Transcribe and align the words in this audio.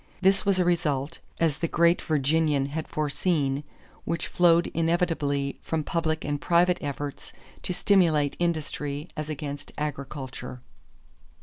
This 0.19 0.47
was 0.47 0.57
a 0.57 0.65
result, 0.65 1.19
as 1.39 1.59
the 1.59 1.67
great 1.67 2.01
Virginian 2.01 2.65
had 2.69 2.87
foreseen, 2.87 3.63
which 4.03 4.25
flowed 4.25 4.65
inevitably 4.73 5.59
from 5.61 5.83
public 5.83 6.25
and 6.25 6.41
private 6.41 6.79
efforts 6.81 7.31
to 7.61 7.71
stimulate 7.71 8.35
industry 8.39 9.09
as 9.15 9.29
against 9.29 9.71
agriculture. 9.77 10.61